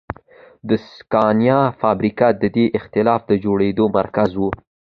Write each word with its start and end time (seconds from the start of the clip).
د 0.69 0.69
سکانیا 0.93 1.59
فابریکه 1.79 2.27
د 2.41 2.43
دې 2.55 2.65
اېتلاف 2.77 3.21
د 3.27 3.31
جوړېدو 3.43 3.85
مرکز 3.97 4.31
و. 4.39 4.41